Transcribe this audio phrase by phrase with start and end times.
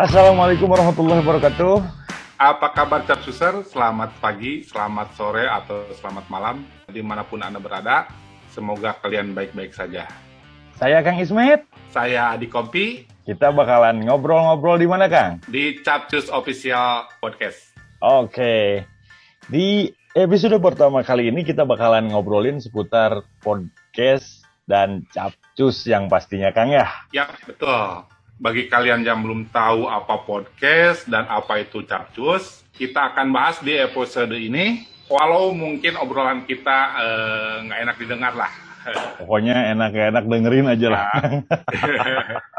[0.00, 1.84] Assalamualaikum warahmatullahi wabarakatuh.
[2.40, 3.52] Apa kabar Cap Suser?
[3.68, 8.08] Selamat pagi, selamat sore, atau selamat malam di mana pun Anda berada.
[8.48, 10.08] Semoga kalian baik-baik saja.
[10.80, 11.68] Saya Kang Ismet.
[11.92, 13.04] Saya Adi Kompi.
[13.28, 15.44] Kita bakalan ngobrol-ngobrol di mana Kang?
[15.44, 17.60] Di Capcus Official Podcast.
[18.00, 18.88] Oke.
[19.52, 26.72] Di episode pertama kali ini kita bakalan ngobrolin seputar podcast dan capcus yang pastinya Kang
[26.72, 26.88] ya.
[27.12, 28.08] Ya, betul.
[28.40, 33.76] Bagi kalian yang belum tahu apa podcast dan apa itu capcus, kita akan bahas di
[33.76, 34.88] episode ini.
[35.12, 38.48] Walau mungkin obrolan kita eh, nggak enak didengar lah.
[39.20, 41.06] Pokoknya enak-enak dengerin aja lah.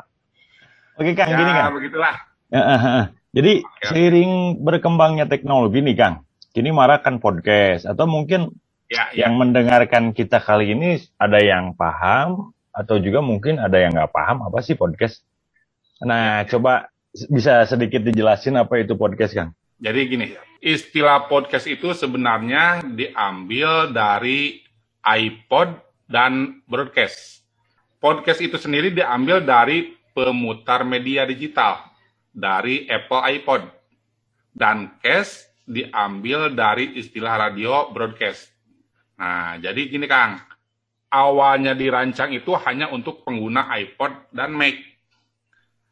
[1.02, 1.73] Oke Kang, ya, gini Kang.
[1.73, 2.16] begitulah.
[2.54, 3.04] Ya, eh, eh.
[3.34, 3.85] Jadi Oke.
[3.90, 6.16] seiring berkembangnya teknologi nih Kang,
[6.54, 8.54] kini marakkan podcast atau mungkin
[8.91, 9.23] Ya, ya.
[9.26, 14.45] yang mendengarkan kita kali ini ada yang paham atau juga mungkin ada yang nggak paham
[14.45, 15.26] apa sih podcast.
[16.02, 19.52] Nah, coba s- bisa sedikit dijelasin apa itu podcast Kang?
[19.82, 20.27] Jadi gini,
[20.62, 24.62] istilah podcast itu sebenarnya diambil dari
[25.02, 25.74] iPod
[26.05, 27.41] dan broadcast.
[27.98, 31.82] Podcast itu sendiri diambil dari pemutar media digital,
[32.34, 33.62] dari Apple iPod.
[34.52, 38.52] Dan cast diambil dari istilah radio broadcast.
[39.18, 40.41] Nah, jadi gini Kang,
[41.10, 44.76] awalnya dirancang itu hanya untuk pengguna iPod dan Mac.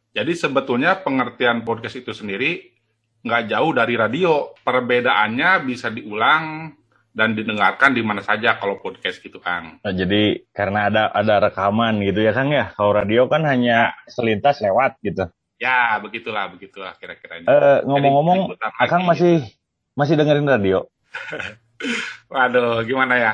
[0.10, 2.74] Jadi sebetulnya pengertian podcast itu sendiri
[3.22, 4.54] nggak jauh dari radio.
[4.58, 6.74] Perbedaannya bisa diulang
[7.14, 9.82] dan didengarkan di mana saja kalau podcast gitu, Kang.
[9.82, 12.74] Nah, jadi karena ada ada rekaman gitu ya Kang ya.
[12.74, 15.30] Kalau radio kan hanya selintas lewat gitu.
[15.60, 17.44] Ya, begitulah, begitulah kira-kira.
[17.44, 19.10] Eh, ngomong-ngomong, Akang lagi.
[19.12, 19.36] masih
[19.92, 20.88] masih dengerin radio?
[22.32, 23.32] Waduh, gimana ya?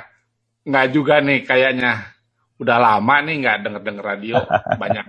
[0.65, 2.09] Nggak juga nih kayaknya.
[2.57, 4.35] Udah lama nih nggak denger-denger radio.
[4.81, 5.05] Banyak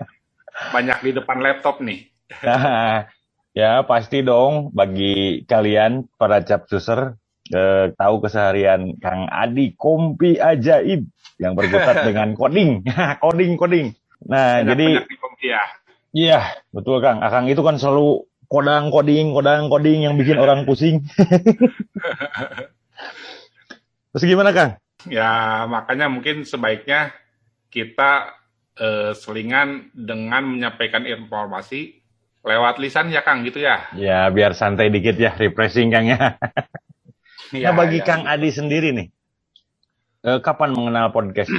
[0.76, 2.12] banyak di depan laptop nih.
[3.60, 7.16] ya pasti dong bagi kalian para capsuser
[7.48, 11.08] eh, tahu keseharian Kang Adi Kompi ajaib
[11.40, 12.84] yang berkutat dengan coding,
[13.24, 13.96] coding, coding.
[14.28, 15.00] Nah, jadi
[15.40, 15.62] ya.
[16.12, 16.40] iya
[16.76, 17.24] betul Kang.
[17.24, 21.08] Akang itu kan selalu kodang coding, kodang coding yang bikin orang pusing.
[24.12, 24.76] Terus gimana Kang?
[25.06, 27.14] Ya, makanya mungkin sebaiknya
[27.70, 28.32] kita
[28.76, 32.00] eh, selingan dengan menyampaikan informasi
[32.46, 33.90] lewat lisan ya, Kang, gitu ya.
[33.98, 36.38] Ya biar santai dikit ya, refreshing Kang ya.
[37.54, 38.06] Ya, Nah bagi ya.
[38.06, 39.06] Kang Adi sendiri nih,
[40.26, 41.50] eh, kapan mengenal podcast?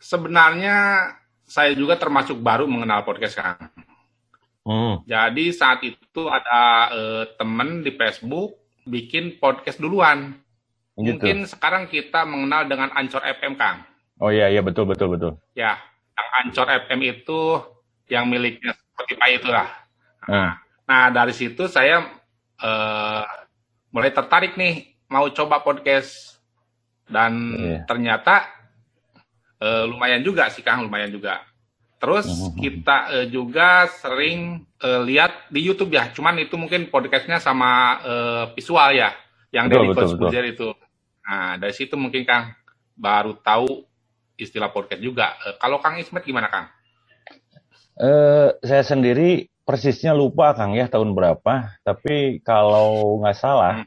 [0.00, 1.08] Sebenarnya
[1.44, 3.68] saya juga termasuk baru mengenal podcast, Kang.
[4.64, 5.04] Hmm.
[5.04, 8.56] Jadi saat itu ada eh, temen di Facebook
[8.88, 10.40] bikin podcast duluan.
[10.96, 11.20] Gitu.
[11.20, 13.84] Mungkin sekarang kita mengenal dengan Ancor FM, Kang.
[14.16, 15.32] Oh iya iya betul betul betul.
[15.52, 15.74] Ya,
[16.14, 17.40] yang Ancor FM itu
[18.06, 19.68] yang miliknya Spotify itulah.
[20.22, 20.54] Hmm.
[20.86, 22.04] Nah, dari situ saya
[22.54, 23.24] eh,
[23.90, 26.38] mulai tertarik nih mau coba podcast
[27.06, 27.78] dan Iya.
[27.84, 28.48] ternyata
[29.58, 31.42] eh, lumayan juga sih Kang, lumayan juga.
[31.98, 32.54] Terus Mhm.
[32.60, 38.44] kita eh, juga sering eh, lihat di YouTube ya, cuman itu mungkin podcastnya sama eh,
[38.54, 39.10] visual ya,
[39.50, 40.44] yang Betul, dari betul, Coach betul.
[40.46, 40.68] Itu.
[41.24, 42.52] Nah, dari situ mungkin Kang
[42.94, 43.82] baru tahu
[44.36, 45.34] istilah podcast juga.
[45.44, 46.66] Eh, kalau Kang Ismet gimana Kang?
[47.94, 51.78] Eh saya sendiri persisnya lupa Kang ya tahun berapa.
[51.80, 53.86] Tapi kalau nggak salah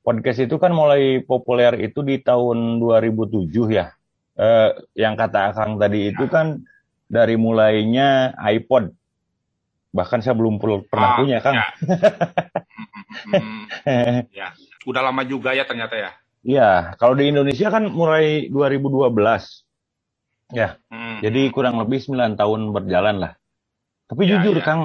[0.00, 3.90] podcast itu kan mulai populer itu di tahun 2007 ya.
[4.38, 6.62] Eh yang kata Kang tadi itu kan
[7.10, 8.94] dari mulainya iPod.
[9.90, 11.54] Bahkan saya belum per- pernah Ah, punya Kang.
[11.58, 11.66] ya.
[13.20, 14.32] Mhm.
[14.32, 14.54] ya,
[14.86, 16.14] udah lama juga ya ternyata ya.
[16.40, 19.64] Iya, kalau di Indonesia kan mulai 2012.
[20.50, 21.22] Ya, Mhm.
[21.22, 23.32] jadi kurang lebih 9 tahun berjalan lah.
[24.10, 24.64] Tapi Ya, jujur ya.
[24.66, 24.80] Kang,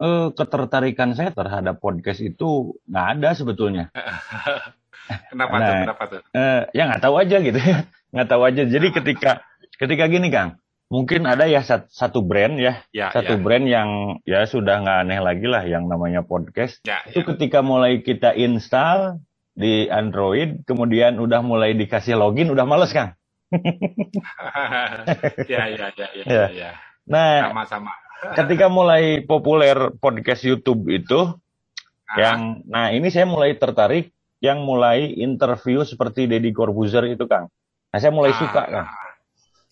[0.00, 3.84] eh, ketertarikan saya terhadap podcast itu nggak ada sebetulnya.
[5.30, 5.60] kenapa tuh?
[5.60, 6.20] Nah, Kenapa tuh?
[6.32, 7.78] Eh, ya nggak tahu aja gitu ya,
[8.16, 8.62] nggak tahu aja.
[8.64, 9.30] Jadi ketika
[9.76, 10.56] ketika gini Kang,
[10.88, 13.88] mungkin ada ya sat- satu brand ya, Ya, satu ya, brand yang
[14.24, 16.80] ya sudah nggak aneh lagi lah yang namanya podcast.
[16.88, 17.28] ya, Itu ya.
[17.36, 19.20] ketika mulai kita install
[19.54, 23.14] di Android, kemudian udah mulai dikasih login, udah males Kang.
[25.50, 26.44] ya, ya, ya, ya, Ya.
[26.50, 26.70] ya.
[27.06, 27.92] Nah, Sama-sama.
[28.34, 31.38] ketika mulai populer podcast YouTube itu,
[32.04, 32.40] Nah, yang
[32.70, 37.50] nah ini saya mulai tertarik yang mulai interview seperti Deddy Corbuzier itu Kang.
[37.90, 38.88] Nah saya mulai ah, suka Kang.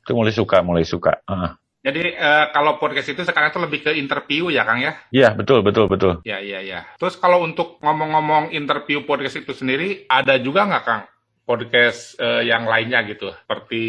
[0.03, 1.23] Itu mulai suka, mulai suka.
[1.31, 1.55] Ah.
[1.83, 4.95] Jadi eh, kalau podcast itu sekarang itu lebih ke interview ya, Kang ya?
[5.11, 6.23] Iya betul betul betul.
[6.23, 6.87] Ya, iya, iya.
[6.95, 11.03] Terus kalau untuk ngomong-ngomong interview podcast itu sendiri, ada juga nggak, Kang?
[11.43, 13.83] Podcast eh, yang lainnya gitu, seperti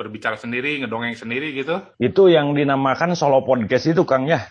[0.00, 1.76] berbicara sendiri, ngedongeng sendiri gitu?
[2.00, 4.48] Itu yang dinamakan solo podcast itu Kang ya.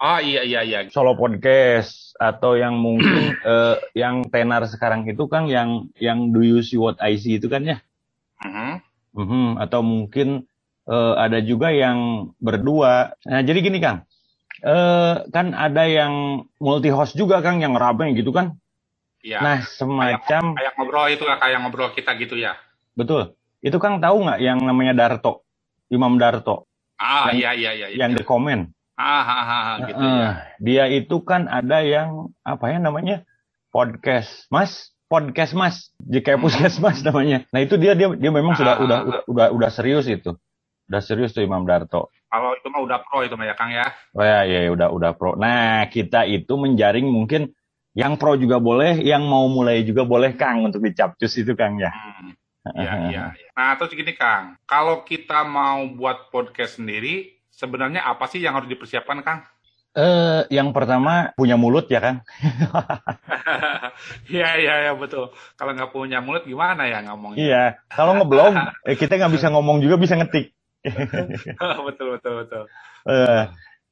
[0.00, 0.88] Oh iya iya iya.
[0.88, 6.64] Solo podcast atau yang mungkin eh, yang tenar sekarang itu kan yang yang do you
[6.64, 7.84] see what I see itu kan ya.
[8.40, 8.80] Mhm.
[9.12, 10.48] Mhm, atau mungkin
[10.92, 13.16] eh, ada juga yang berdua.
[13.24, 14.04] Nah, jadi gini Kang.
[14.60, 18.54] Eh, kan ada yang multi host juga Kang yang rame gitu kan.
[19.24, 19.40] Iya.
[19.40, 22.54] Nah, semacam kayak ngobrol itu lah kayak ngobrol kita gitu ya.
[22.92, 23.32] betul.
[23.58, 25.46] Itu Kang tahu nggak yang namanya Darto?
[25.88, 26.66] Imam Darto
[26.96, 27.86] Ah Yang- iya iya iya.
[27.90, 27.96] iya.
[28.02, 28.70] yang di komen.
[28.94, 30.18] Ah, ah, ah, ah, gitu Heeh.
[30.20, 30.30] ya.
[30.62, 33.26] Dia itu kan ada yang apa ya namanya
[33.70, 36.38] podcast Mas, podcast Mas, JK.
[36.38, 37.42] Puskesmas namanya.
[37.50, 38.84] Nah itu dia dia dia memang sudah Ah.
[38.84, 40.36] udah, udah udah udah serius itu,
[40.92, 42.12] udah serius tuh Imam Darto.
[42.28, 43.88] Kalau itu mah udah pro itu mah ya Kang ya.
[44.12, 45.40] Oh ya ya ya, udah udah pro.
[45.40, 47.56] Nah kita itu menjaring mungkin
[47.96, 51.88] yang pro juga boleh, yang mau mulai juga boleh Kang untuk dicapcus itu Kang ya.
[51.88, 52.36] Hmm.
[52.76, 53.24] Iya iya.
[53.32, 53.48] iya.
[53.56, 58.68] Nah terus gini Kang, kalau kita mau buat podcast sendiri, sebenarnya apa sih yang harus
[58.68, 59.48] dipersiapkan Kang?
[59.92, 62.20] Eh yang pertama punya mulut ya Kang.
[64.32, 65.30] Iya iya iya betul.
[65.54, 67.38] Kalau nggak punya mulut gimana ya ngomongnya?
[67.38, 67.64] Iya.
[67.92, 68.56] Kalau ngeblog
[68.88, 70.56] eh, kita nggak bisa ngomong juga bisa ngetik.
[71.86, 72.62] betul betul betul.
[73.06, 73.42] Eh,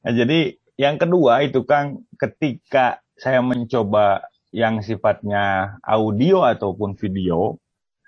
[0.03, 7.59] nah, jadi yang kedua itu Kang, ketika saya mencoba yang sifatnya audio ataupun video,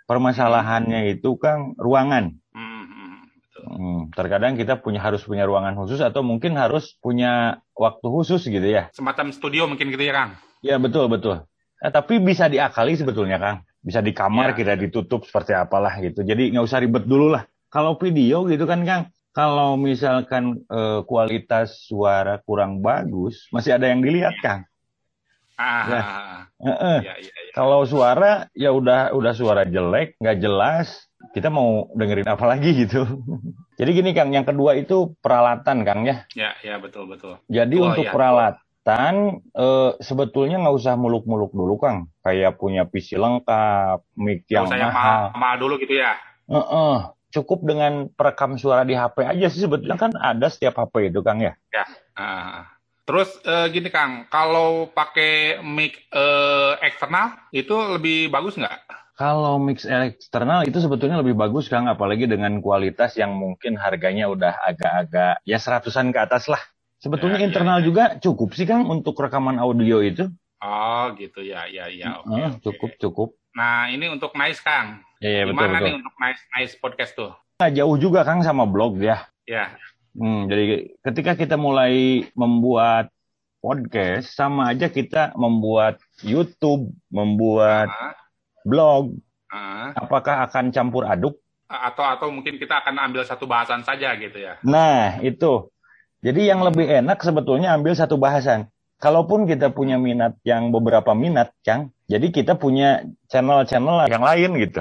[0.05, 2.35] permasalahannya itu Kang ruangan.
[2.51, 3.63] Hmm, hmm, betul.
[3.71, 8.63] Hmm, terkadang kita punya harus punya ruangan khusus atau mungkin harus punya waktu khusus gitu
[8.67, 8.91] ya.
[8.91, 10.31] Semacam studio mungkin gitu ya Kang.
[10.63, 11.43] Ya betul betul.
[11.83, 13.57] Nah, tapi bisa diakali sebetulnya Kang.
[13.83, 14.63] Bisa di kamar Ya.
[14.63, 16.23] kita ditutup seperti apalah gitu.
[16.23, 17.43] Jadi nggak usah ribet dulu lah.
[17.73, 19.03] Kalau video gitu kan Kang,
[19.33, 24.61] kalau misalkan eh, kualitas suara kurang bagus, masih ada yang dilihat Kang.
[25.53, 25.99] Ah, Ya.
[25.99, 26.97] ah, Heeh.
[27.01, 27.53] iya iya iya.
[27.53, 33.05] Kalau suara ya udah udah suara jelek, nggak jelas, kita mau dengerin apa lagi gitu.
[33.81, 36.29] Jadi gini Kang, yang kedua itu peralatan Kang ya.
[36.33, 37.41] Ya ya betul betul.
[37.49, 38.13] Jadi Oh, untuk iya.
[38.13, 39.13] peralatan
[39.49, 42.05] eh, sebetulnya nggak usah muluk-muluk dulu Kang.
[42.21, 45.21] Kayak punya PC lengkap, mic yang Yang saya mahal.
[45.33, 46.13] mahal dulu gitu ya.
[46.45, 46.97] Heeh.
[47.33, 51.41] Cukup dengan perekam suara di HP aja sih sebetulnya kan ada setiap HP itu Kang
[51.41, 51.57] ya.
[52.13, 52.69] Ah.
[53.03, 58.79] Terus eh, gini Kang, kalau pakai mic eh, eksternal itu lebih bagus nggak?
[59.13, 64.57] Kalau mix eksternal itu sebetulnya lebih bagus Kang, apalagi dengan kualitas yang mungkin harganya udah
[64.63, 66.61] agak-agak ya seratusan ke atas lah.
[66.97, 67.85] Sebetulnya Ya, ya, internal ya.
[67.85, 70.31] juga cukup sih Kang untuk rekaman audio itu.
[70.63, 72.23] Oh gitu ya ya ya.
[72.23, 72.63] Oke.
[72.63, 73.29] cukup cukup.
[73.53, 75.01] Nah ini untuk Nice Kang.
[75.21, 75.85] Ya, ya betul Gimana betul.
[75.87, 77.31] nih untuk Nice Nice podcast tuh?
[77.57, 79.29] Nggak jauh juga Kang sama blog ya.
[79.45, 79.77] Ya.
[80.13, 83.09] Hmm, jadi ketika kita mulai membuat
[83.57, 88.13] podcast, sama aja kita membuat YouTube, membuat Ah,
[88.61, 89.17] blog.
[89.49, 89.89] ah.
[89.97, 91.39] Apakah akan campur aduk?
[91.73, 94.61] atau atau mungkin kita akan ambil satu bahasan saja gitu ya.
[94.61, 95.73] Nah, itu.
[96.21, 98.69] Jadi yang lebih enak sebetulnya ambil satu bahasan.
[99.03, 104.79] Kalaupun kita punya minat yang beberapa minat, Kang, jadi kita punya channel-channel yang lain gitu.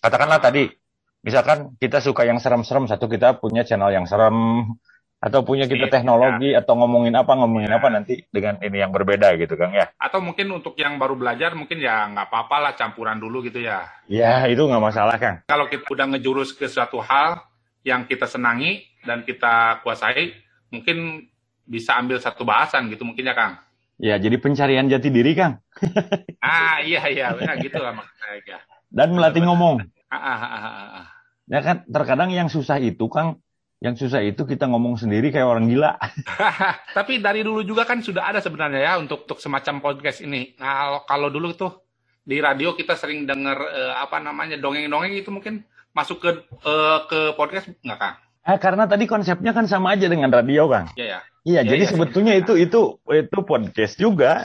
[0.00, 0.72] Katakanlah tadi,
[1.20, 4.72] misalkan kita suka yang serem-serem, satu kita punya channel yang serem,
[5.20, 6.00] atau punya kita Iya.
[6.00, 7.76] teknologi, atau ngomongin apa, ngomongin Iya.
[7.76, 9.92] apa nanti dengan ini yang berbeda gitu, Kang ya.
[10.00, 13.84] Atau mungkin untuk yang baru belajar mungkin ya nggak apa-apa lah campuran dulu gitu ya.
[14.08, 15.44] Ya, itu nggak masalah, Kang.
[15.44, 17.44] Kalau kita udah ngejurus ke suatu hal
[17.84, 20.32] yang kita senangi dan kita kuasai,
[20.72, 21.28] mungkin
[21.68, 23.60] bisa ambil satu bahasan gitu mungkin ya Kang.
[23.98, 25.60] Ya, jadi pencarian jati diri, Kang.
[26.38, 28.38] Ah iya iya, benar gitu lah maksudnya.
[28.46, 28.58] ya.
[28.88, 29.82] Dan melatih ngomong.
[30.08, 30.64] Ah, ah, ah,
[31.02, 31.06] ah.
[31.50, 33.42] Ya kan, terkadang yang susah itu, Kang,
[33.82, 35.98] yang susah itu kita ngomong sendiri kayak orang gila.
[36.98, 40.54] Tapi dari dulu juga kan sudah ada sebenarnya ya untuk untuk semacam podcast ini.
[40.62, 41.86] Nah, kalau dulu tuh
[42.22, 46.30] di radio kita sering dengar eh, apa namanya dongeng-dongeng itu mungkin masuk ke
[46.66, 48.16] eh, ke podcast nggak Kang?
[48.46, 50.88] Ah, karena tadi konsepnya kan sama aja dengan radio, Kang.
[50.96, 51.20] Iya ya.
[51.48, 51.90] Iya, Iya, jadi iya.
[51.90, 54.44] sebetulnya itu itu itu podcast juga.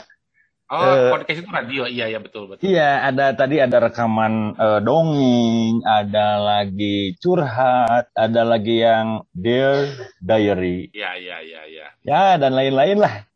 [0.72, 1.84] Oh, Eh, podcast itu radio.
[1.84, 2.64] Iya ya betul betul.
[2.64, 9.92] Iya, ada tadi ada rekaman eh, dongeng, ada lagi curhat, ada lagi yang Dear
[10.24, 10.88] Diary.
[10.96, 11.86] Iya iya iya iya.
[12.00, 13.28] Ya, dan lain-lain lah.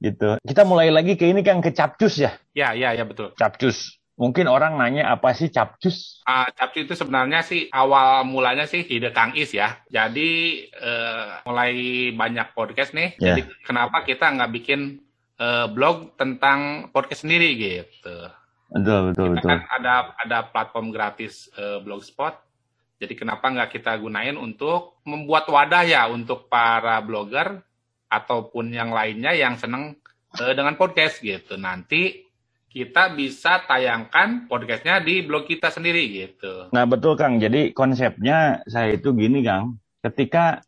[0.00, 0.36] Gitu.
[0.44, 2.36] Kita mulai lagi ke ini Kang ke capcus ya.
[2.52, 3.32] Iya iya iya betul.
[3.40, 3.99] Capcus.
[4.20, 6.20] Mungkin orang nanya apa sih capcus?
[6.28, 9.80] Ah, Capcu itu sebenarnya sih awal mulanya sih ide Kang Is ya.
[9.88, 11.72] Jadi eh, mulai
[12.12, 13.16] banyak podcast nih.
[13.16, 13.32] Ya.
[13.32, 15.00] Jadi kenapa kita nggak bikin
[15.40, 18.28] eh, blog tentang podcast sendiri gitu?
[18.68, 19.48] Betul, betul, Kita betul.
[19.48, 22.36] kan ada ada platform gratis eh, blogspot.
[23.00, 27.56] Jadi kenapa nggak kita gunain untuk membuat wadah ya untuk para blogger
[28.12, 29.96] ataupun yang lainnya yang seneng
[30.36, 31.56] eh, dengan podcast gitu.
[31.56, 32.29] Nanti
[32.70, 36.70] kita bisa tayangkan podcastnya di blog kita sendiri gitu.
[36.70, 37.42] Nah, betul Kang.
[37.42, 39.82] Jadi konsepnya saya itu gini Kang.
[40.00, 40.62] Ketika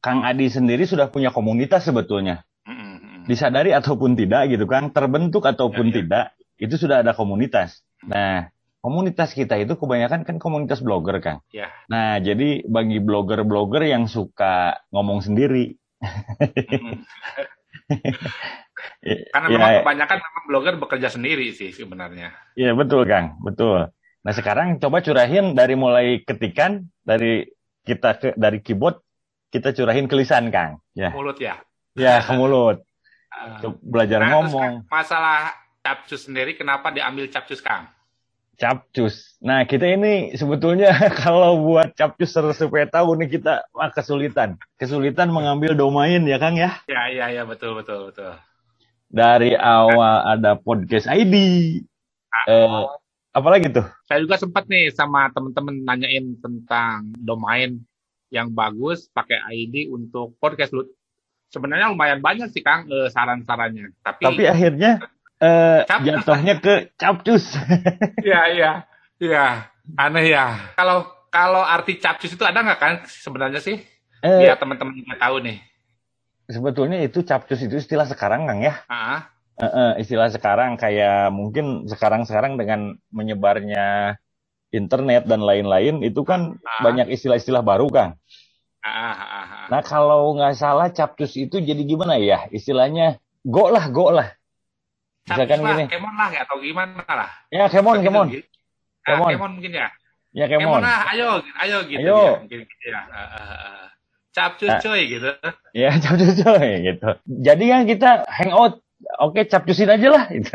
[0.00, 2.42] Kang Adi sendiri sudah punya komunitas sebetulnya.
[2.66, 3.30] Mm-mm.
[3.30, 5.96] disadari ataupun tidak gitu kan, terbentuk ataupun Ya, ya.
[6.02, 6.24] tidak,
[6.58, 7.82] itu sudah ada komunitas.
[8.02, 8.50] Nah,
[8.82, 11.36] komunitas kita itu kebanyakan kan komunitas blogger kan.
[11.54, 11.70] Ya.
[11.86, 17.06] Nah, jadi bagi blogger-blogger yang suka ngomong sendiri, Mm.
[19.32, 22.32] Karena ya, memang kebanyakan memang blogger bekerja sendiri sih sebenarnya.
[22.52, 23.88] ya betul Kang, betul.
[24.26, 27.46] Nah, sekarang coba curahin dari mulai ketikan dari
[27.86, 28.98] kita ke dari keyboard
[29.54, 30.82] kita curahin ke lisan Kang.
[30.92, 31.62] Ya, Mulut ya.
[31.94, 32.82] ya ke mulut.
[33.30, 34.72] Uh, belajar nah, terus, ngomong.
[34.82, 37.86] Kang, masalah capcus sendiri kenapa diambil capcus Kang?
[38.56, 39.36] Capcus.
[39.44, 40.90] Nah, kita ini sebetulnya
[41.22, 44.58] kalau buat capcus supaya tahu nih kita wah, kesulitan.
[44.80, 46.82] Kesulitan mengambil domain ya Kang ya.
[46.90, 48.34] Ya ya ya betul betul betul.
[49.06, 51.34] Dari awal ada podcast ID.
[52.50, 52.84] Eh,
[53.30, 53.86] apalagi tuh?
[54.10, 57.78] Saya juga sempat nih sama temen-temen nanyain tentang domain
[58.34, 60.82] yang bagus pakai ID untuk podcast lu.
[61.46, 63.94] Sebenarnya lumayan banyak sih Kang eh, saran-sarannya.
[64.02, 64.98] Tapi, Tapi akhirnya
[65.38, 67.54] eh, jatuhnya ke capcus.
[68.26, 68.72] Iya iya
[69.22, 70.74] iya aneh ya.
[70.74, 73.78] Kalau kalau arti capcus itu ada nggak kan sebenarnya sih?
[74.26, 75.62] Eh, teman-teman nggak tahu nih.
[76.46, 78.74] Sebetulnya itu capcus itu istilah sekarang Kang ya.
[78.86, 84.20] Ah, Eh, eh, istilah sekarang kayak mungkin sekarang-sekarang dengan menyebarnya
[84.68, 86.84] internet dan lain-lain itu kan Ah.
[86.84, 88.20] banyak istilah-istilah baru Kang.
[88.82, 89.66] ah.
[89.66, 92.44] Nah kalau nggak salah capcus itu jadi gimana ya?
[92.48, 94.28] Istilahnya go lah, go lah.
[95.24, 95.90] Misalkan Capcus lah, gini.
[95.90, 97.30] kemon lah ya atau gimana lah?
[97.48, 98.26] Ya kemon, kemon.
[98.30, 98.46] Gitu.
[99.02, 99.26] Kemon.
[99.26, 99.88] Ah, kemon mungkin ya.
[100.30, 100.80] Ya Kemon kemon.
[100.84, 101.28] lah, ayo,
[101.64, 102.18] ayo gitu Ayo.
[102.20, 102.32] ya.
[102.44, 103.00] Mungkin gitu ya.
[103.08, 103.86] Ah, ah, ah.
[104.36, 105.32] Capcus coy gitu.
[105.72, 107.08] Ya capcus coy gitu.
[107.24, 108.84] Jadi kan kita hangout.
[109.16, 110.24] Oke capcusin aja lah.
[110.28, 110.52] Gitu.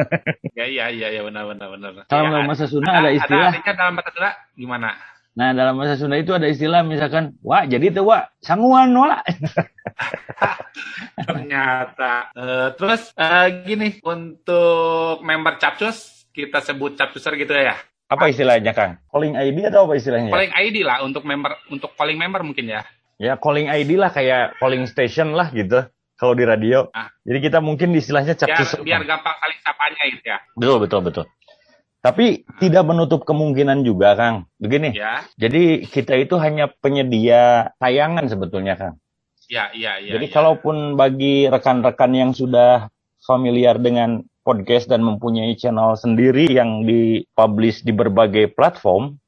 [0.54, 1.92] Ya iya iya ya benar benar benar.
[2.06, 3.50] Kalau Ya, dalam bahasa Sunda ada istilah.
[3.58, 4.90] Ada dalam bahasa Sunda gimana?
[5.32, 9.26] Nah dalam bahasa Sunda itu ada istilah misalkan, wah jadi tuh wah sanguan wah.
[11.26, 12.14] Ternyata.
[12.38, 17.74] Eh, terus eh, gini untuk member Capcus kita sebut Capcuser gitu ya.
[18.12, 19.00] Apa istilahnya Kang?
[19.10, 20.30] Calling ID atau apa istilahnya?
[20.30, 22.84] Calling ID lah untuk member untuk calling member mungkin ya.
[23.22, 25.86] Ya calling ID lah kayak calling station lah gitu.
[26.18, 26.90] Kalau di radio.
[26.90, 27.14] Ah.
[27.22, 28.82] Jadi kita mungkin istilahnya Biar capcus.
[28.82, 30.38] biar gampang saling sapanya gitu ya.
[30.58, 31.26] Betul betul betul.
[32.02, 34.50] Tapi tidak menutup kemungkinan juga Kang.
[34.58, 34.90] Begini.
[34.98, 35.22] Ya.
[35.38, 38.96] Jadi kita itu hanya penyedia tayangan sebetulnya Kang.
[39.46, 40.18] Ya, iya, iya.
[40.18, 40.34] Jadi iya.
[40.34, 42.90] kalaupun bagi rekan-rekan yang sudah
[43.22, 49.21] familiar dengan podcast dan mempunyai channel sendiri yang dipublish di berbagai platform,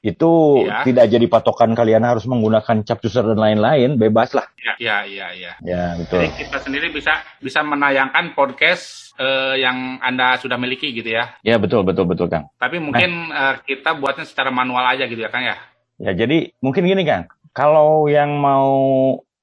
[0.00, 0.80] itu Iya.
[0.88, 4.48] tidak jadi patokan kalian harus menggunakan capcuser dan lain-lain, bebas lah.
[4.56, 5.52] Ya, ya, iya, iya.
[5.60, 6.24] Ya, betul.
[6.24, 11.36] Jadi kita sendiri bisa bisa menayangkan podcast eh, yang Anda sudah miliki gitu ya.
[11.44, 12.48] Ya, betul, betul, betul, Kang.
[12.56, 15.60] Tapi mungkin eh, kita buatnya secara manual aja gitu ya, Kang ya.
[16.00, 17.28] Ya, jadi mungkin gini, Kang.
[17.52, 18.72] Kalau yang mau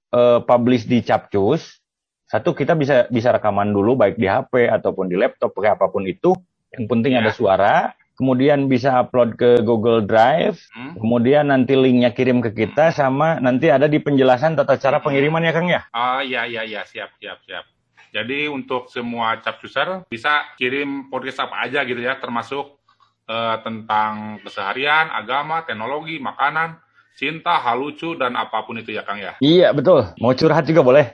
[0.09, 1.77] eh, publish di Capcus,
[2.25, 6.01] satu kita bisa bisa rekaman dulu baik di HP ataupun di laptop, pakai apa pun
[6.03, 6.33] itu.
[6.73, 7.21] Yang penting Ya.
[7.21, 7.93] ada suara.
[8.17, 10.57] Kemudian bisa upload ke Google Drive.
[10.73, 10.97] Hmm.
[10.97, 15.53] Kemudian nanti linknya kirim ke kita sama nanti ada di penjelasan tata cara pengiriman ya
[15.53, 15.85] Kang ya.
[15.93, 17.69] Oh iya iya iya siap siap siap.
[18.09, 22.81] Jadi untuk semua capcuser bisa kirim podcast apa aja gitu ya, termasuk
[23.29, 26.81] eh, tentang keseharian, agama, teknologi, makanan,
[27.13, 29.37] cinta, hal lucu dan apa pun itu ya Kang ya.
[29.37, 30.09] Iya betul.
[30.17, 31.05] Mau curhat juga boleh.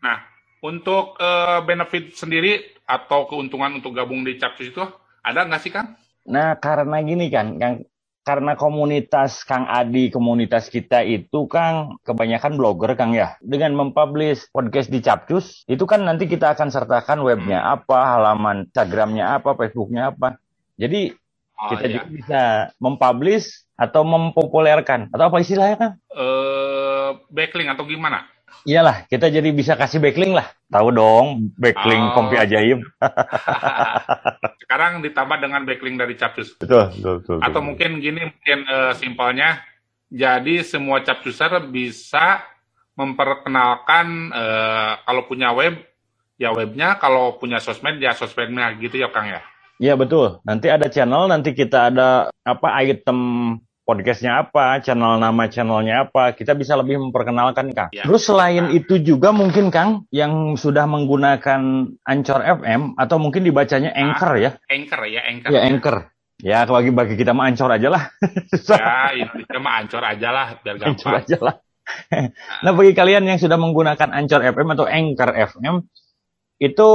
[0.00, 0.24] Nah
[0.64, 4.80] untuk eh, benefit sendiri atau keuntungan untuk gabung di capcus itu
[5.20, 5.98] ada nggak sih Kang?
[6.26, 7.86] Nah karena gini kan, Kang,
[8.26, 13.38] karena komunitas Kang Adi, komunitas kita itu Kang kebanyakan blogger Kang ya.
[13.38, 19.38] Dengan mempublish podcast di Capcus, itu kan nanti kita akan sertakan webnya apa, halaman Instagramnya
[19.38, 20.36] apa, Facebooknya apa.
[20.76, 21.14] Jadi
[21.56, 21.92] Oh, kita iya.
[21.96, 22.42] juga bisa
[22.76, 25.94] mempublish atau mempopulerkan atau apa istilahnya Kang?
[26.12, 28.28] Eh, backlink atau gimana?
[28.66, 30.50] Iyalah, kita jadi bisa kasih backlink lah.
[30.66, 32.14] Tahu dong, backlink Oh.
[32.18, 32.82] Kompi Ajaib.
[34.66, 36.58] Sekarang ditambah dengan backlink dari capcus.
[36.58, 37.38] Betul, betul, betul.
[37.46, 39.62] Atau mungkin gini, mungkin eh, simpelnya,
[40.10, 42.42] jadi semua capcuser bisa
[42.98, 45.78] memperkenalkan eh, kalau punya web,
[46.34, 49.46] ya webnya, kalau punya sosmed, ya sosmednya gitu ya Kang ya.
[49.76, 50.40] Iya betul.
[50.42, 53.20] Nanti ada channel, nanti kita ada apa item
[53.86, 57.94] podcastnya apa, channel nama channelnya apa, kita bisa lebih memperkenalkan Kang.
[57.94, 58.02] Ya.
[58.02, 58.74] Terus selain Nah.
[58.74, 61.60] itu juga mungkin Kang yang sudah menggunakan
[62.02, 65.50] Anchor FM atau mungkin dibacanya Anchor ya, Anchor ya, Anchor.
[65.54, 65.96] ya Anchor.
[66.36, 68.02] Ya bagi bagi kita mah Anchor aja lah,
[68.68, 71.22] Ya, Indonesia mah ancor aja lah, biar Anchor gampang.
[71.24, 71.54] aja lah.
[72.66, 75.74] nah bagi kalian yang sudah menggunakan Anchor FM atau Anchor FM
[76.58, 76.90] itu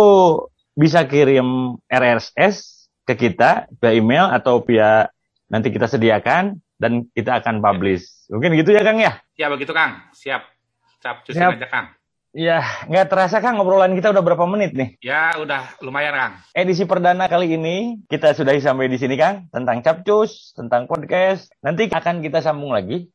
[0.75, 5.07] bisa kirim RSS ke kita via email atau via
[5.47, 8.25] nanti kita sediakan dan kita akan publish.
[8.33, 9.21] Mungkin gitu ya Kang ya?
[9.37, 10.49] Ya begitu Kang, siap.
[10.97, 11.61] Capcusin Siap.
[11.61, 11.87] aja Kang.
[12.31, 14.95] Ya, nggak terasa Kang ngobrolan kita udah berapa menit nih?
[15.03, 16.33] Ya, udah lumayan Kang.
[16.55, 21.51] Edisi perdana kali ini kita sudah sampai di sini Kang tentang capcus, tentang podcast.
[21.59, 23.11] Nanti akan kita sambung lagi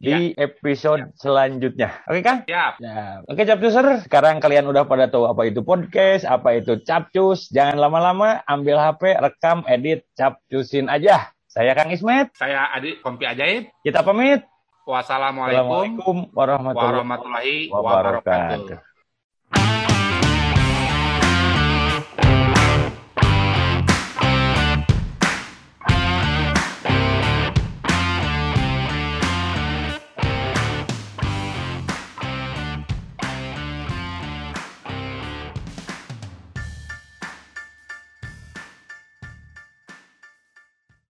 [0.00, 2.06] di episode selanjutnya.
[2.06, 2.46] Oke Kang?
[2.46, 2.78] Siap.
[2.78, 3.20] Ya.
[3.26, 7.50] Oke capcuser, sekarang kalian udah pada tahu apa itu podcast, apa itu capcus.
[7.50, 11.34] Jangan lama-lama, ambil HP, rekam, edit, capcusin aja.
[11.50, 12.30] Saya Kang Ismet.
[12.38, 13.74] Saya Adik Kompi Ajaib.
[13.82, 14.46] Kita pamit.
[14.86, 18.70] Wassalamualaikum Assalamualaikum warahmatullahi warahmatullahi wabarakatuh.
[18.70, 18.89] wabarakatuh.